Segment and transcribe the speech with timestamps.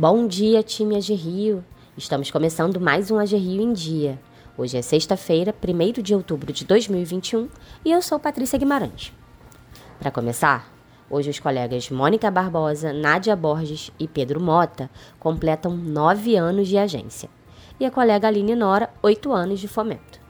[0.00, 1.64] Bom dia, time AG Rio!
[1.96, 4.16] Estamos começando mais um AG Rio em Dia.
[4.56, 7.48] Hoje é sexta-feira, 1 de outubro de 2021
[7.84, 9.12] e eu sou Patrícia Guimarães.
[9.98, 10.72] Para começar,
[11.10, 17.28] hoje os colegas Mônica Barbosa, Nádia Borges e Pedro Mota completam nove anos de agência
[17.80, 20.20] e a colega Aline Nora, oito anos de fomento.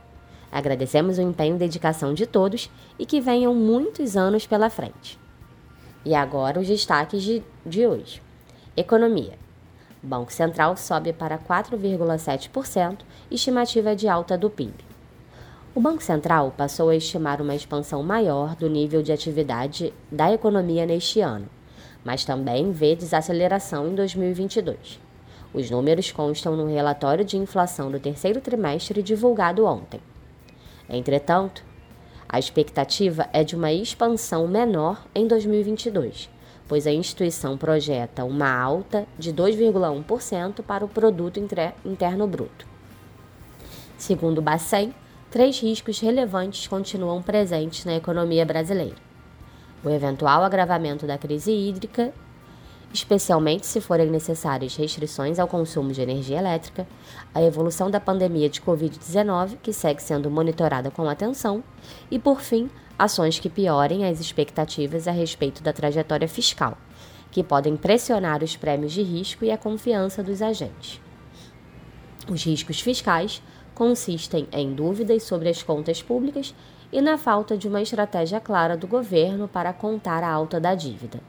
[0.51, 5.21] Agradecemos o empenho e dedicação de todos e que venham muitos anos pela frente.
[6.07, 8.23] E agora os destaques de, de hoje.
[8.75, 9.47] Economia.
[10.03, 12.99] Banco Central sobe para 4,7%,
[13.31, 14.73] estimativa de alta do PIB.
[15.75, 20.87] O Banco Central passou a estimar uma expansão maior do nível de atividade da economia
[20.87, 21.49] neste ano,
[22.05, 25.01] mas também vê desaceleração em 2022.
[25.53, 30.01] Os números constam no relatório de inflação do terceiro trimestre divulgado ontem.
[30.89, 31.65] Entretanto,
[32.29, 36.38] a expectativa é de uma expansão menor em 2022
[36.69, 41.41] pois a instituição projeta uma alta de 2,1% para o produto
[41.85, 42.67] interno bruto.
[43.97, 44.95] Segundo o Bacen,
[45.31, 48.97] três riscos relevantes continuam presentes na economia brasileira:
[49.83, 52.13] o eventual agravamento da crise hídrica,
[52.93, 56.87] especialmente se forem necessárias restrições ao consumo de energia elétrica,
[57.35, 61.63] a evolução da pandemia de Covid-19, que segue sendo monitorada com atenção,
[62.11, 66.77] e, por fim, ações que piorem as expectativas a respeito da trajetória fiscal,
[67.31, 71.01] que podem pressionar os prêmios de risco e a confiança dos agentes.
[72.29, 73.43] Os riscos fiscais
[73.75, 76.55] consistem em dúvidas sobre as contas públicas
[76.91, 81.21] e na falta de uma estratégia clara do governo para contar a alta da dívida.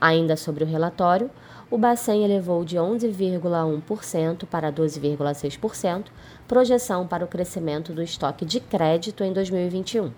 [0.00, 1.30] Ainda sobre o relatório,
[1.70, 6.06] o Bacen elevou de 11,1% para 12,6%
[6.48, 10.10] projeção para o crescimento do estoque de crédito em 2021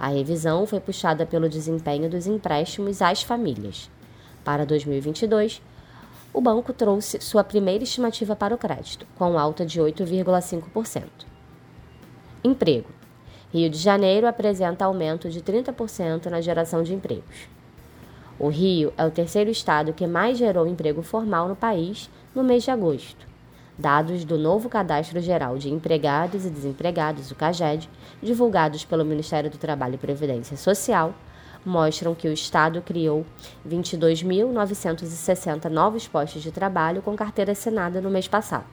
[0.00, 3.90] a revisão foi puxada pelo desempenho dos empréstimos às famílias.
[4.42, 5.60] Para 2022,
[6.32, 11.04] o banco trouxe sua primeira estimativa para o crédito, com alta de 8,5%.
[12.42, 12.88] Emprego.
[13.52, 17.50] Rio de Janeiro apresenta aumento de 30% na geração de empregos.
[18.40, 22.62] O Rio é o terceiro estado que mais gerou emprego formal no país no mês
[22.62, 23.26] de agosto.
[23.78, 27.86] Dados do novo Cadastro Geral de Empregados e Desempregados, o CAGED,
[28.22, 31.14] divulgados pelo Ministério do Trabalho e Previdência Social,
[31.66, 33.26] mostram que o Estado criou
[33.68, 38.64] 22.960 novos postos de trabalho com carteira assinada no mês passado.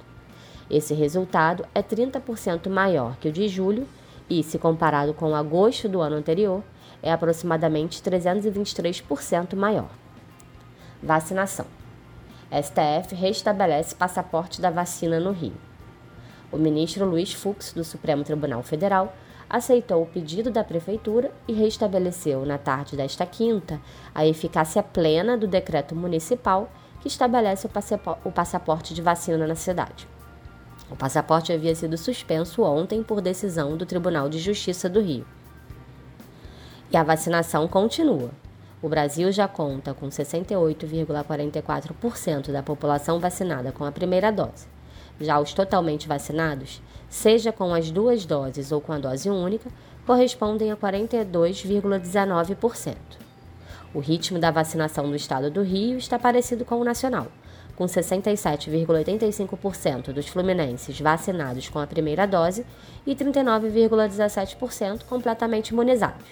[0.69, 3.85] Esse resultado é 30% maior que o de julho
[4.29, 6.63] e, se comparado com agosto do ano anterior,
[7.01, 9.89] é aproximadamente 323% maior.
[11.01, 11.65] Vacinação.
[12.51, 15.55] STF restabelece passaporte da vacina no Rio.
[16.51, 19.13] O ministro Luiz Fux, do Supremo Tribunal Federal,
[19.49, 23.79] aceitou o pedido da Prefeitura e restabeleceu, na tarde desta quinta,
[24.13, 26.69] a eficácia plena do decreto municipal
[27.01, 27.67] que estabelece
[28.25, 30.07] o passaporte de vacina na cidade.
[30.89, 35.25] O passaporte havia sido suspenso ontem por decisão do Tribunal de Justiça do Rio.
[36.89, 38.31] E a vacinação continua.
[38.81, 44.65] O Brasil já conta com 68,44% da população vacinada com a primeira dose.
[45.19, 49.69] Já os totalmente vacinados, seja com as duas doses ou com a dose única,
[50.05, 52.95] correspondem a 42,19%.
[53.93, 57.25] O ritmo da vacinação no estado do Rio está parecido com o nacional,
[57.77, 62.65] com 67,85% dos fluminenses vacinados com a primeira dose
[63.05, 66.27] e 39,17% completamente imunizados.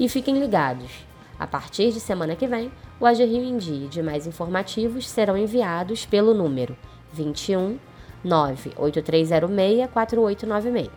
[0.00, 0.90] E fiquem ligados,
[1.38, 5.36] a partir de semana que vem, o AG Rio em Dia e demais informativos serão
[5.36, 6.74] enviados pelo número
[7.12, 7.78] 21
[8.24, 10.88] 98306 4896.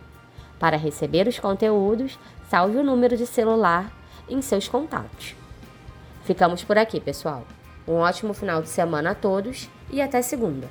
[0.58, 3.92] Para receber os conteúdos, salve o número de celular
[4.28, 5.36] em seus contatos.
[6.24, 7.44] Ficamos por aqui, pessoal.
[7.90, 10.68] Um ótimo final de semana a todos e até segunda.